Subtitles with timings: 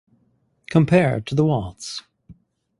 [0.71, 2.01] Compare to the waltz.